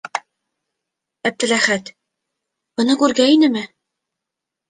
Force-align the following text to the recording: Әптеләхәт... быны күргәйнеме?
Әптеләхәт... 1.31 1.91
быны 2.81 2.95
күргәйнеме? 3.03 3.63